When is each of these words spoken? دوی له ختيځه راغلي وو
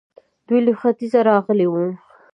دوی 0.47 0.59
له 0.67 0.73
ختيځه 0.79 1.19
راغلي 1.29 1.67
وو 1.69 1.85